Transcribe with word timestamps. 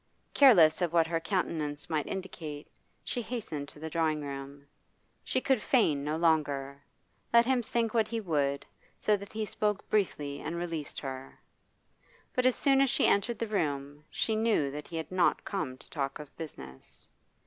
Careless 0.33 0.81
of 0.81 0.93
what 0.93 1.05
her 1.05 1.19
countenance 1.19 1.87
might 1.87 2.07
indicate, 2.07 2.67
she 3.03 3.21
hastened 3.21 3.67
to 3.69 3.77
the 3.79 3.87
drawing 3.87 4.19
room. 4.23 4.65
She 5.23 5.39
could 5.39 5.61
feign 5.61 6.03
no 6.03 6.17
longer. 6.17 6.81
Let 7.31 7.45
him 7.45 7.61
think 7.61 7.93
what 7.93 8.07
he 8.07 8.19
would, 8.19 8.65
so 8.97 9.15
that 9.15 9.31
he 9.33 9.45
spoke 9.45 9.87
briefly 9.91 10.39
and 10.39 10.55
released 10.55 10.99
her. 11.01 11.39
But 12.33 12.47
as 12.47 12.55
soon 12.55 12.81
as 12.81 12.89
she 12.89 13.05
entered 13.05 13.37
the 13.37 13.45
room 13.45 14.03
she 14.09 14.35
knew 14.35 14.71
that 14.71 14.87
he 14.87 14.97
had 14.97 15.11
not 15.11 15.45
come 15.45 15.77
to 15.77 15.89
talk 15.91 16.17
of 16.17 16.35
business. 16.35 17.07